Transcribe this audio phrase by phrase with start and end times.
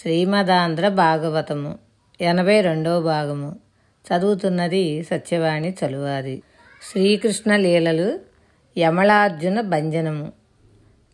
[0.00, 1.78] శ్రీమదాంధ్ర భాగవతము
[2.20, 3.56] ఎనభై రెండవ భాగము.
[4.06, 6.42] చదువుతున్నది సత్యవాణి చలువాది.
[6.92, 8.18] శ్రీకృష్ణ లీలలు
[8.78, 10.32] యమళార్జున భంజనము.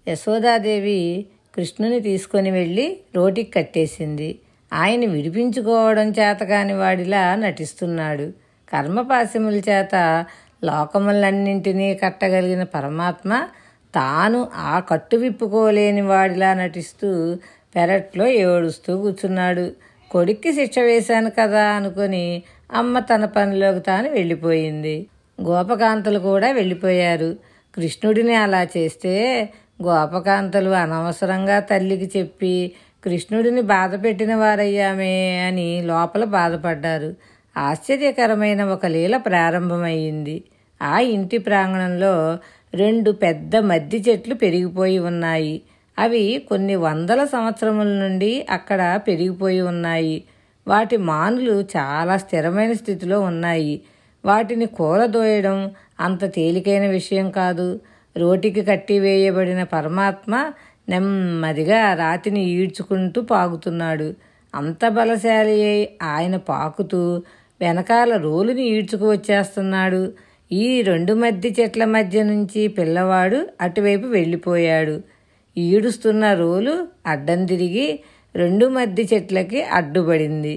[0.09, 4.39] యశోదాదేవి కృష్ణుని తీసుకొని వెళ్ళి రోటికి కట్టేసింది.
[4.73, 8.33] ఆయన విడిపించుకోవడం చేతకాని వాడిలా నటిస్తున్నాడు.
[8.73, 10.25] కర్మపాశముల చేత
[10.65, 13.49] లోకములన్నింటినీ కట్టగలిగిన పరమాత్మ
[13.95, 17.39] తాను ఆ కట్టు విప్పుకోలేని వాడిలా నటిస్తూ
[17.77, 19.73] పెరట్లో ఏడుస్తూ కూర్చున్నాడు.
[20.11, 25.07] కొడుక్కి శిక్ష వేశాను కదా అనుకుని అమ్మ తన పనిలోకి తాను వెళ్ళిపోయింది.
[25.43, 27.36] గోపకాంతలు కూడా వెళ్ళిపోయారు.
[27.77, 29.49] కృష్ణుడిని అలా చేస్తే
[29.82, 32.72] గోపకాంతలు అనవసరంగా తల్లికి చెప్పి
[33.05, 37.14] కృష్ణుడిని బాధ పెట్టిన వారయ్యామే అని లోపల బాధపడ్డారు.
[37.56, 40.44] ఆశ్చర్యకరమైన ఒక లీల ప్రారంభమయ్యింది.
[40.83, 42.39] ఆ ఇంటి ప్రాంగణంలో
[42.75, 45.61] రెండు పెద్ద మద్ది చెట్లు పెరిగిపోయి ఉన్నాయి.
[45.98, 50.24] అవి కొన్ని వందల సంవత్సరముల నుండి అక్కడ పెరిగిపోయి ఉన్నాయి.
[50.69, 53.80] వాటి మానులు చాలా స్థిరమైన స్థితిలో ఉన్నాయి.
[54.24, 57.80] వాటిని కూలదోయడం అంత తేలికైన విషయం కాదు.
[58.16, 60.52] రోటికి కట్టివేయబడిన పరమాత్మ
[60.88, 64.14] నెమ్మదిగా రాతిని ఈడ్చుకుంటూ పాగుతున్నాడు.
[64.55, 67.22] అంత బలశాలి అయి ఆయన పాకుతూ
[67.60, 70.12] వెనకాల రోలుని ఈడ్చుకు వచ్చేస్తున్నాడు.
[70.52, 75.17] ఈ రెండు మధ్య చెట్ల మధ్య నుంచి పిల్లవాడు అటువైపు వెళ్ళిపోయాడు.
[75.59, 76.75] ఈడుస్తున్న రోలు
[77.06, 77.87] అడ్డం తిరిగి
[78.34, 80.55] రెండు మధ్య చెట్లకి అడ్డుపడింది.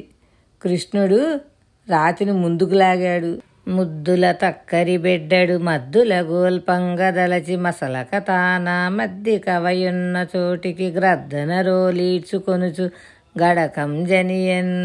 [0.61, 1.19] కృష్ణుడు
[1.89, 3.31] రాతిని ముందుకు లాగాడు.
[3.67, 12.85] ముద్దుల తక్కరి బిడ్డడు మద్దుల గోల్పంగదలచి మసలక తానా మద్ది కవయున్న చోటికి గ్రద్దన రోలీడ్చుకొనుచు
[13.41, 14.75] గడకం జనియన్.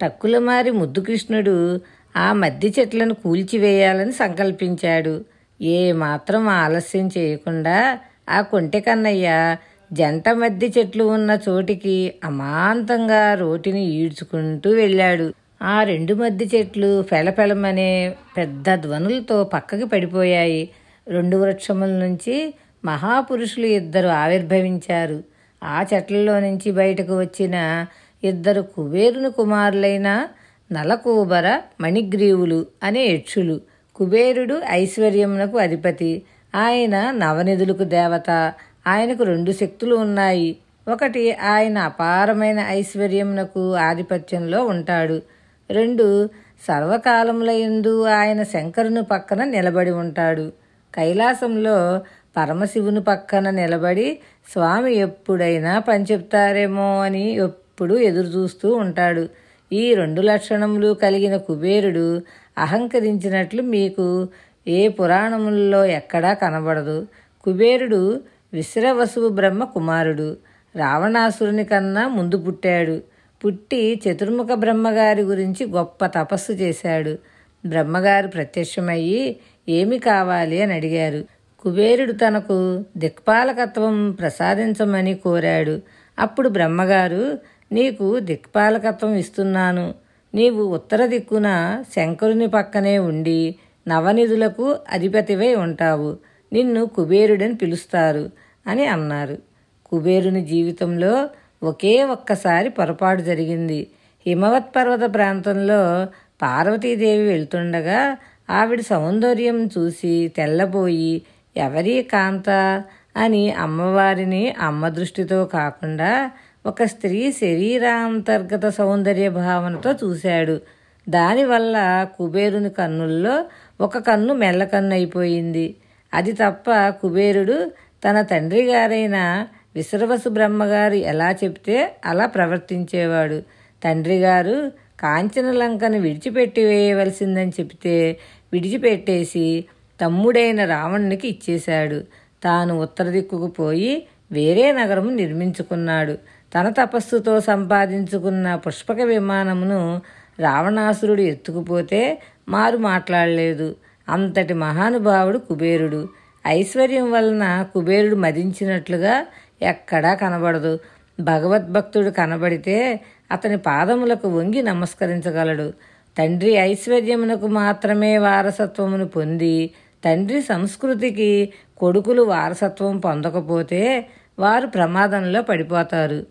[0.00, 1.80] టక్కుల మారి ముద్దు కృష్ణుడు
[2.16, 5.14] ఆ మద్ది చెట్లను కూల్చివేయాలని సంకల్పించాడు.
[5.60, 9.56] ఏ మాత్రం ఆలస్యం చేయకుండా ఆ కొంటె కన్నయ్య
[9.92, 15.34] జంట మధ్య చెట్లు ఉన్న చోటికి అమాంతంగా రోటిని ఈడ్చుకుంటూ వెళ్ళాడు.
[15.62, 20.68] ఆ రెండు మధ్య చెట్లు పెలపెలమనే పెద్ద ధ్వనులతో పక్కకి పడిపోయాయి.
[21.08, 22.54] రెండు వృక్షముల నుంచి
[22.84, 25.22] మహాపురుషులు ఇద్దరు ఆవిర్భవించారు.
[25.64, 27.86] ఆ చెట్లలో నుంచి బయటకు వచ్చిన
[28.24, 30.28] ఇద్దరు కుబేరుని కుమారులైన
[30.72, 33.60] నలకూబర మణిగ్రీవులు అనే యక్షులు.
[33.94, 36.22] కుబేరుడు ఐశ్వర్యమునకు అధిపతి.
[36.54, 38.52] ఆయన నవనిధులకు దేవత.
[38.86, 40.56] ఆయనకు రెండు శక్తులు ఉన్నాయి.
[40.88, 45.22] ఒకటి ఆయన అపారమైన ఐశ్వర్యమునకు ఆధిపత్యంలో ఉంటాడు.
[45.70, 46.28] రెండు
[46.68, 50.52] సర్వకాలములయందు ఆయన శంకరుని పక్కన నిలబడి ఉంటాడు.
[50.94, 52.00] కైలాసంలో
[52.36, 54.18] పరమశివుని పక్కన నిలబడి
[54.52, 59.28] స్వామి ఎప్పుడైనా పని చెప్తారేమో అని ఎప్పుడు ఎదురు చూస్తూ ఉంటాడు.
[59.72, 62.22] ఈ రెండు లక్షణములు కలిగిన కుబేరుడు
[62.58, 64.28] అహంకరించినట్లు మీకు
[64.66, 67.06] ఏ పురాణముల్లో ఎక్కడా కనబడదు.
[67.44, 68.20] కుబేరుడు
[68.52, 70.36] విశ్రవసువు బ్రహ్మ కుమారుడు.
[70.76, 73.00] రావణాసురుని కన్నా ముందు పుట్టాడు.
[73.44, 77.18] పుట్టి చతుర్ముఖ బ్రహ్మగారి గురించి గొప్ప తపస్సు చేశాడు.
[77.66, 79.36] బ్రహ్మగారు ప్రత్యక్షమయ్యి
[79.68, 81.24] ఏమి కావాలి అని అడిగారు.
[81.60, 85.80] కుబేరుడు తనకు దిక్పాలకత్వం ప్రసాదించమని కోరాడు.
[86.18, 87.38] అప్పుడు బ్రహ్మగారు
[87.72, 89.94] నీకు దిక్పాలకత్వం ఇస్తున్నాను.
[90.34, 93.54] నీవు ఉత్తర దిక్కున శంకరుని పక్కనే ఉండి
[93.88, 96.16] నవనిధులకు అధిపతివై ఉంటావు.
[96.52, 98.30] నిన్ను కుబేరుడని పిలుస్తారు
[98.66, 99.38] అని అన్నారు.
[99.86, 101.28] కుబేరుని జీవితంలో
[101.62, 103.86] ఒకే ఒక్కసారి పొరపాటు జరిగింది.
[104.26, 106.06] హిమవత్ పర్వత ప్రాంతంలో
[106.42, 108.16] పార్వతీదేవి వెళ్తుండగా
[108.50, 111.22] ఆవిడ సౌందర్యం చూసి తెల్లబోయి
[111.56, 112.82] ఎవరి కాంత?
[113.16, 116.30] అని అమ్మవారిని అమ్మ దృష్టితో కాకుండా
[116.66, 120.60] ఒక స్త్రీ శరీరాంతర్గత సౌందర్య భావనతో చూశాడు.
[121.08, 123.44] దానివల్ల కుబేరుని కన్నుల్లో
[123.80, 125.74] ఒక కన్ను మెల్లకన్ను అయిపోయింది.
[126.14, 127.72] అది తప్ప కుబేరుడు
[128.04, 133.42] తన తండ్రి గారైన విశ్రవసు బ్రహ్మగారు ఎలా చెప్తే అలా ప్రవర్తించేవాడు.
[133.84, 138.16] తండ్రి గారు కాంచనలంకను విడిచిపెట్టి వేయవలసిందని చెప్తే
[138.52, 139.64] విడిచిపెట్టేసి
[140.00, 142.04] తమ్ముడైన రావణునికి ఇచ్చేశాడు.
[142.42, 146.18] తాను ఉత్తర దిక్కుకు పోయి వేరే నగరము నిర్మించుకున్నాడు.
[146.54, 150.00] తన తపస్సుతో సంపాదించుకున్న పుష్పక విమానమును
[150.40, 153.76] రావణాసురుడు ఎత్తుకుపోతే మారు మాట్లాడలేదు.
[154.08, 156.08] అంతటి మహానుభావుడు కుబేరుడు.
[156.46, 159.26] ఐశ్వర్యం వలన కుబేరుడు మదించినట్లుగా
[159.62, 160.78] ఎక్కడా కనబడదు.
[161.20, 163.00] భగవద్భక్తుడు కనబడితే
[163.32, 165.72] అతని పాదములకు వంగి నమస్కరించగలడు.
[166.18, 169.70] తండ్రి ఐశ్వర్యమునకు మాత్రమే వారసత్వమును పొంది
[170.04, 174.06] తండ్రి సంస్కృతికి కొడుకులు వారసత్వం పొందకపోతే
[174.38, 176.26] వారు ప్రమాదంలో పడిపోతారు.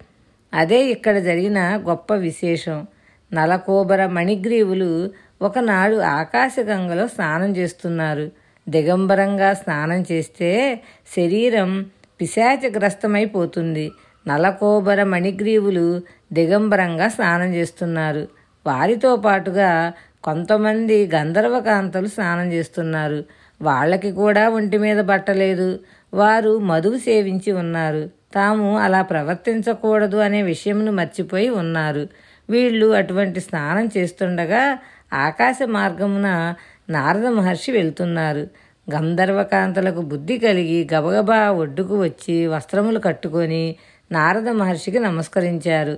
[0.54, 2.88] అదే ఇక్కడ జరిగిన గొప్ప విశేషం.
[3.34, 8.32] నలకోబర మణిగ్రీవులు ఒకనాడు ఆకాశగంగలో స్నానం చేస్తున్నారు.
[8.70, 10.80] దిగంబరంగా స్నానం చేస్తే
[11.18, 11.86] శరీరం
[12.22, 13.92] పిశాచగ్రస్తమైపోతుంది.
[14.28, 16.02] నలకోబర మణిగ్రీవులు
[16.34, 18.28] దిగంబరంగా స్నానం చేస్తున్నారు.
[18.68, 19.94] వారితో పాటుగా
[20.24, 23.24] కొంతమంది గంధర్వకాంతలు స్నానం చేస్తున్నారు.
[23.62, 25.80] వాళ్ళకి కూడా ఒంటి మీద బట్టలేదు
[26.14, 28.10] వారు మధువు సేవించి ఉన్నారు.
[28.36, 32.08] తాము అలా ప్రవర్తించకూడదు అనే విషయంను మర్చిపోయి ఉన్నారు.
[32.50, 34.78] వీళ్ళు అటువంటి స్నానం చేస్తుండగా
[35.14, 36.56] ఆకాశ మార్గమున
[36.90, 38.48] నారద మహర్షి వెళ్తున్నారు.
[38.88, 43.76] గంధర్వకాంతలకు బుద్ధి కలిగి గబగబా ఒడ్డుకు వచ్చి వస్త్రములు కట్టుకొని
[44.12, 45.98] నారద మహర్షికి నమస్కరించారు.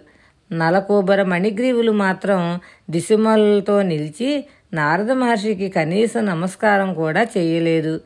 [0.51, 2.60] నలకూబర మణిగ్రీవులు మాత్రం
[2.90, 8.02] దిశమలతో నిలిచి నారద మహర్షికి కనీస నమస్కారం కూడా చేయలేదు.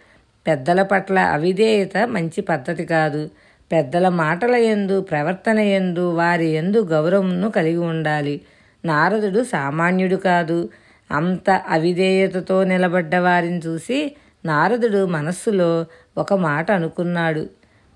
[0.47, 3.29] పెద్దల పట్ల అవిధేయత మంచి పద్ధతి కాదు.
[3.73, 8.41] పెద్దల మాటల ఎందు ప్రవర్తన ఎందు వారి ఎందు గౌరవంను కలిగి ఉండాలి.
[8.85, 10.69] నారదుడు సామాన్యుడు కాదు.
[11.11, 14.15] అంత అవిధేయతతో నిలబడ్డ వారిని చూసి
[14.45, 15.85] నారదుడు మనస్సులో
[16.17, 17.49] ఒక మాట అనుకున్నాడు.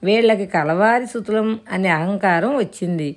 [0.03, 3.15] వీళ్ళకి కలవారి సుతులం అనే అహంకారం వచ్చింది.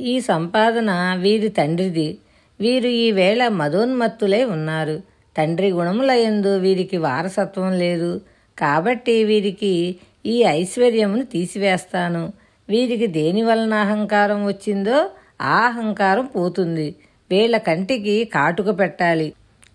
[0.00, 2.18] ఈ సంపాదన వీరి తండ్రిది.
[2.60, 5.00] వీరు ఈవేళ మదోన్మత్తులై ఉన్నారు.
[5.36, 8.20] తండ్రి గుణముల యందు వీరికి వారసత్వం లేదు.
[8.58, 12.32] కాబట్టి వీరికి ఈ ఐశ్వర్యమును తీసివేస్తాను.
[12.68, 14.98] వీరికి దేని వలన అహంకారం వచ్చిందో
[15.40, 16.88] ఆ అహంకారం పోతుంది.
[17.30, 19.28] వీళ్ళ కంటికి కాటుక పెట్టాలి.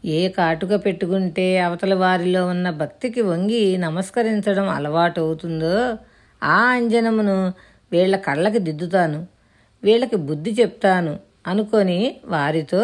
[0.06, 5.76] ఏ కాటుక పెట్టుకుంటే అవతల వారిలో ఉన్న భక్తికి వంగి నమస్కరించడం అలవాటు అవుతుందో
[6.44, 7.54] ఆ అంజనమును
[7.92, 9.28] వీళ్ళ కళ్ళకి దిద్దుతాను.
[9.84, 12.84] వీళ్ళకి బుద్ధి చెప్తాను అనుకొని వారితో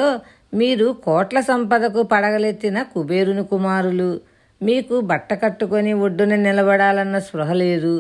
[0.53, 4.21] మీరు కోట్ల సంపదకు పడగలెత్తిన కుబేరుని కుమారులు.
[4.63, 7.93] మీకు బట్ట కట్టుకొని ఒడ్డున నిలబడాలన్న స్పృహ లేదు.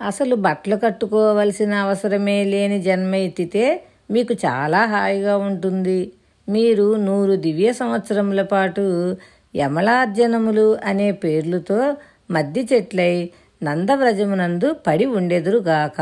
[0.00, 3.64] అసలు బట్టలు కట్టుకోవలసిన అవసరమే లేని జన్మ ఎత్తితే
[4.10, 6.00] మీకు చాలా హాయిగా ఉంటుంది.
[6.48, 8.84] మీరు నూరు దివ్య సంవత్సరముల పాటు
[9.56, 11.78] యమలార్జనములు అనే పేర్లతో
[12.30, 13.14] మద్ది చెట్లై
[13.62, 16.00] నందవ్రజమునందు పడి ఉండెదురుగాక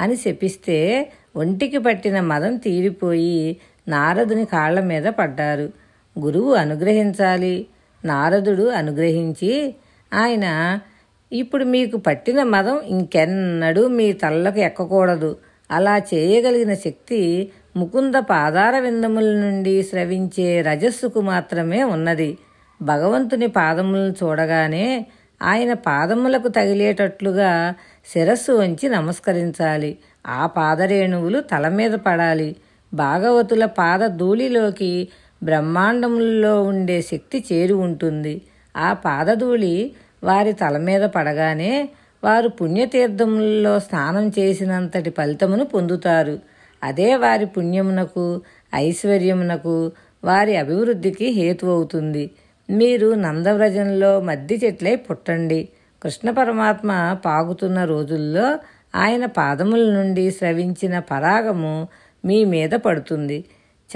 [0.00, 0.78] అని శపిస్తే
[1.36, 3.40] ఒంటికి పట్టిన మదం తీరిపోయి
[3.88, 5.66] నారదుని కాళ్ళ మీద పడ్డారు.
[6.16, 7.56] గురువు అనుగ్రహించాలి.
[8.04, 9.74] నారదుడు అనుగ్రహించి
[10.14, 10.78] ఆయన
[11.32, 15.36] ఇప్పుడు మీకు పట్టిన మదం ఇంకెన్నడూ మీ తల్లకు ఎక్కకూడదు.
[15.70, 22.38] అలా చేయగలిగిన శక్తి ముకుంద పాదార విందముల నుండి స్రవించే రజస్సుకు మాత్రమే ఉన్నది.
[22.82, 25.06] భగవంతుని పాదములను చూడగానే
[25.42, 27.74] ఆయన పాదములకు తగిలేటట్లుగా
[28.12, 29.98] శిరస్సు వంచి నమస్కరించాలి.
[30.26, 32.56] ఆ పాదరేణువులు తల మీద పడాలి.
[32.94, 35.08] భాగవతుల పాద ధూళిలోకి
[35.42, 38.42] బ్రహ్మాండములలో ఉండే శక్తి చేరి ఉంటుంది.
[38.76, 39.92] ఆ పాదధూళి
[40.24, 41.88] వారి తల మీద పడగానే
[42.24, 46.38] వారు పుణ్యతీర్థములలో స్నానం చేసినంతటి ఫలితమును పొందుతారు.
[46.82, 48.40] అదే వారి పుణ్యమునకు
[48.74, 49.92] ఐశ్వర్యమునకు
[50.24, 52.30] వారి అభివృద్ధికి హేతు అవుతుంది.
[52.70, 55.68] మీరు నందవ్రజంలో మద్ది చెట్లై పుట్టండి.
[56.02, 58.58] కృష్ణ పరమాత్మ పాగుతున్న రోజుల్లో
[58.94, 61.88] ఆయన పాదముల నుండి స్రవించిన పరాగము
[62.24, 63.44] మీ మీద పడుతుంది.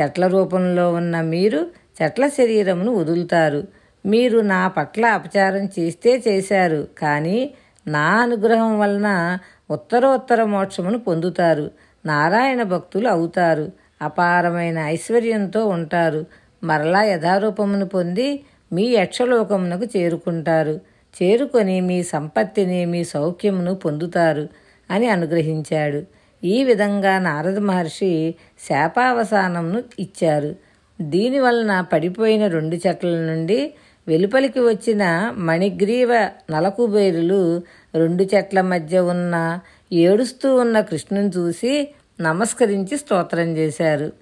[0.01, 1.67] చెట్ల రూపంలో ఉన్న మీరు
[2.03, 3.65] చెట్ల శరీరమును వదులుతారు.
[4.07, 6.89] మీరు నా పట్ల అపచారం చేస్తే చేశారు.
[6.99, 7.55] కానీ
[7.87, 9.39] నా అనుగ్రహం వలన
[9.71, 11.71] ఉత్తరోత్తర మోక్షమును పొందుతారు.
[12.07, 13.73] నారాయణ భక్తులు అవుతారు.
[14.03, 16.25] అపారమైన ఐశ్వర్యంతో ఉంటారు.
[16.65, 18.41] మరలా యథారూపమును పొంది
[18.73, 20.81] మీ యక్షలోకమునకు చేరుకుంటారు.
[21.23, 24.49] చేరుకొని మీ సంపత్తిని మీ సౌఖ్యమును పొందుతారు
[24.91, 26.22] అని అనుగ్రహించాడు.
[26.45, 28.35] ఈ విధంగా నారద మహర్షి
[28.69, 30.55] శాపావసానంను ఇచ్చారు.
[31.01, 33.71] దీనివలన పడిపోయిన రెండు చెట్ల నుండి
[34.09, 37.63] వెలుపలికి వచ్చిన మణిగ్రీవ నలకుబేరులు
[37.95, 39.61] రెండు చెట్ల మధ్య ఉన్న
[39.93, 41.89] ఏడుస్తూ ఉన్న కృష్ణుని చూసి
[42.21, 44.13] నమస్కరించి స్తోత్రం చేశారు.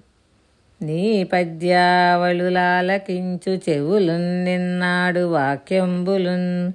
[0.81, 6.71] నీ పద్యావళులాలకించు చెవులున్ నిన్నాడు వాక్యంబులున్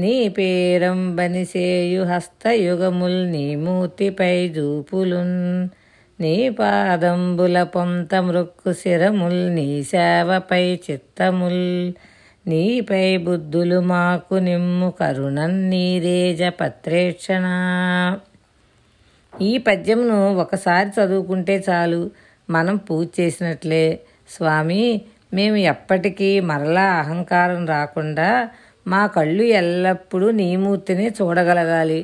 [0.00, 5.68] నీ పేరంబనిసేయు హస్తయుగముల్ నీ మూర్తిపై జూపులున్.
[6.20, 11.92] నీ పాదంబుల పొంత మృక్కు శిరముల్ నీ సేవపై చిత్తముల్.
[12.46, 17.46] నీపై బుద్ధులు మాకు నిమ్ము కరుణన్ నీరేజ పత్రేక్షణ.
[19.40, 22.10] ఈ పద్యమును ఒకసారి చదువుకుంటే చాలు
[22.50, 24.00] మనం పూజ చేసినట్లే.
[24.28, 25.00] స్వామి
[25.34, 28.48] మేము ఎప్పటికీ మరలా అహంకారం రాకుండా
[28.88, 32.00] మా కళ్ళు ఎల్లప్పుడూ నీ మూర్తిని చూడగలగాలి.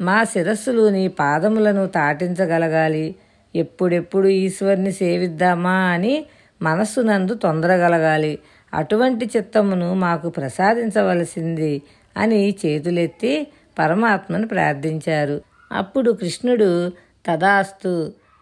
[0.00, 3.06] మా శిరస్సులు నీ పాదములను తాటించగలగాలి.
[3.54, 6.14] ఎప్పుడెప్పుడు ఈశ్వరుని సేవిద్దామా అని
[6.62, 8.38] మనస్సు నందు తొందరగలగాలి.
[8.74, 11.82] అటువంటి చిత్తమును మాకు ప్రసాదించవలసింది
[12.16, 13.46] అని చేతులెత్తి
[13.78, 15.36] పరమాత్మను ప్రార్థించారు.
[15.72, 16.70] అప్పుడు కృష్ణుడు
[17.26, 17.92] తదాస్తు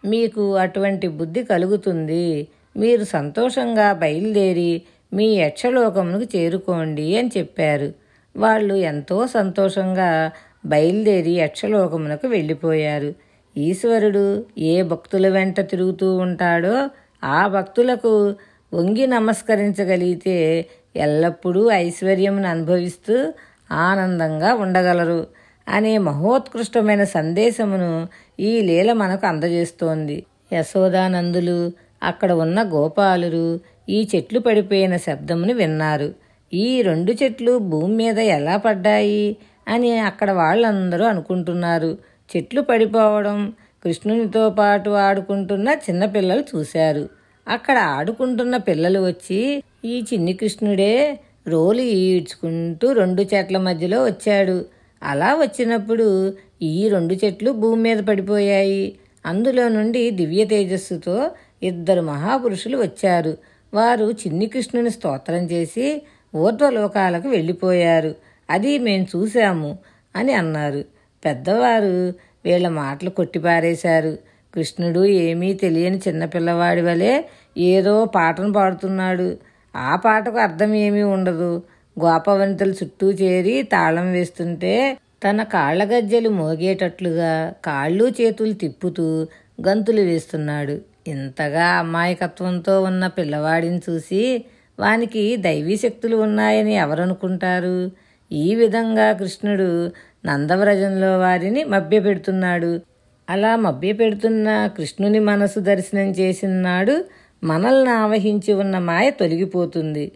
[0.05, 2.47] మీకు అటువంటి బుద్ధి కలుగుతుంది.
[2.77, 4.71] మీరు సంతోషంగా బయలుదేరి
[5.15, 7.93] మీ యక్షలోకమునకు చేరుకోండి అని చెప్పారు.
[8.37, 10.31] వాళ్ళు ఎంతో సంతోషంగా
[10.65, 13.13] బయలుదేరి యక్షలోకమునకు వెళ్ళిపోయారు.
[13.57, 16.89] ఈశ్వరుడు ఏ భక్తుల వెంట తిరుగుతూ ఉంటాడో
[17.23, 18.35] ఆ భక్తులకు
[18.73, 23.33] వంగి నమస్కరించగలిగితే ఎల్లప్పుడూ ఐశ్వర్యమును అనుభవిస్తూ
[23.71, 25.27] ఆనందంగా ఉండగలరు
[25.67, 28.07] అనే మహోత్కృష్టమైన సందేశమును
[28.39, 30.25] ఈ లీల మనకు అందజేస్తోంది.
[30.53, 31.71] యశోదానందులు
[32.03, 36.13] అక్కడ ఉన్న గోపాలురు ఈ చెట్లు పడిపోయిన శబ్దమును విన్నారు.
[36.53, 39.37] ఈ రెండు చెట్లు భూమి మీద ఎలా పడ్డాయి
[39.67, 41.97] అని అక్కడ వాళ్ళందరూ అనుకుంటున్నారు.
[42.31, 47.09] చెట్లు పడిపోవడం కృష్ణునితో పాటు ఆడుకుంటున్న చిన్నపిల్లలు చూశారు.
[47.47, 54.65] అక్కడ ఆడుకుంటున్న పిల్లలు వచ్చి ఈ చిన్ని కృష్ణుడే రోలు ఈడ్చుకుంటూ రెండు చెట్ల మధ్యలో వచ్చాడు.
[55.03, 58.95] అలా వచ్చినప్పుడు ఈ రెండు చెట్లు భూమి మీద పడిపోయాయి.
[59.25, 61.31] అందులో నుండి దివ్య తేజస్సుతో
[61.63, 63.37] ఇద్దరు మహాపురుషులు వచ్చారు.
[63.73, 66.01] వారు చిన్ని కృష్ణుని స్తోత్రం చేసి
[66.35, 68.15] ఊర్ధ్వలోకాలకు వెళ్ళిపోయారు.
[68.49, 69.77] అది మేము చూశాము
[70.15, 70.83] అని అన్నారు.
[71.25, 72.13] పెద్దవారు
[72.45, 74.17] వీళ్ళ మాటలు కొట్టిపారేశారు.
[74.55, 77.23] కృష్ణుడు ఏమీ తెలియని చిన్నపిల్లవాడి వలె
[77.57, 79.37] ఏదో పాటను పాడుతున్నాడు.
[79.75, 81.63] ఆ పాటకు అర్థం ఏమీ ఉండదు.
[81.99, 89.27] గోపవనితలు చుట్టూ చేరి తాళం వేస్తుంటే తన కాళ్ళ గజ్జెలు మోగేటట్లుగా కాళ్ళు చేతులు తిప్పుతూ
[89.67, 90.81] గంతులు వేస్తున్నాడు.
[91.07, 94.45] ఇంతగా అమాయకత్వంతో ఉన్న పిల్లవాడిని చూసి
[94.79, 97.91] వానికి దైవీ శక్తులు ఉన్నాయని ఎవరనుకుంటారు?
[98.31, 99.91] ఈ విధంగా కృష్ణుడు
[100.25, 102.81] నందవ్రజంలో వారిని మభ్యపెడుతున్నాడు.
[103.29, 107.05] అలా మభ్యపెడుతున్న కృష్ణుని మనసు దర్శనం చేసినాడు
[107.43, 110.11] మనల్ని ఆవహించి ఉన్న మాయ తొలగిపోతుంది.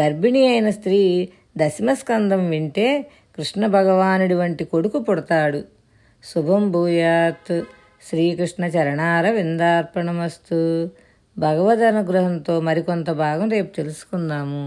[0.00, 3.06] గర్భిణి అయిన స్త్రీ దశమస్కందం వింటే
[3.36, 5.62] కృష్ణ భగవానుడి వంటి కొడుకు పుడతాడు.
[6.24, 7.62] శుభం భూయాత్.
[8.08, 10.90] శ్రీకృష్ణ చరణార విందార్పణమస్తు
[11.36, 14.62] భగవద్ అనుగ్రహంతో మరికొంత భాగం రేపు తెలుసుకుందాము.